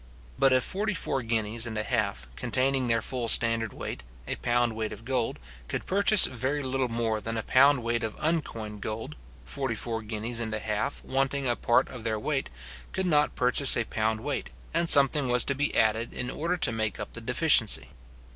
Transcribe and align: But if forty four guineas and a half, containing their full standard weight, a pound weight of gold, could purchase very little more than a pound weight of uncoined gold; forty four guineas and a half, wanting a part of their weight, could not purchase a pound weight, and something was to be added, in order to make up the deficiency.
But 0.39 0.51
if 0.51 0.63
forty 0.63 0.95
four 0.95 1.21
guineas 1.21 1.67
and 1.67 1.77
a 1.77 1.83
half, 1.83 2.27
containing 2.35 2.87
their 2.87 3.03
full 3.03 3.27
standard 3.27 3.71
weight, 3.71 4.01
a 4.25 4.35
pound 4.37 4.73
weight 4.73 4.91
of 4.91 5.05
gold, 5.05 5.37
could 5.67 5.85
purchase 5.85 6.25
very 6.25 6.63
little 6.63 6.87
more 6.89 7.21
than 7.21 7.37
a 7.37 7.43
pound 7.43 7.83
weight 7.83 8.01
of 8.01 8.15
uncoined 8.17 8.81
gold; 8.81 9.15
forty 9.45 9.75
four 9.75 10.01
guineas 10.01 10.39
and 10.39 10.55
a 10.55 10.59
half, 10.59 11.03
wanting 11.05 11.47
a 11.47 11.55
part 11.55 11.87
of 11.87 12.03
their 12.03 12.17
weight, 12.17 12.49
could 12.93 13.05
not 13.05 13.35
purchase 13.35 13.77
a 13.77 13.83
pound 13.83 14.21
weight, 14.21 14.49
and 14.73 14.89
something 14.89 15.27
was 15.29 15.43
to 15.43 15.53
be 15.53 15.75
added, 15.75 16.13
in 16.13 16.31
order 16.31 16.57
to 16.57 16.71
make 16.71 16.99
up 16.99 17.13
the 17.13 17.21
deficiency. 17.21 17.89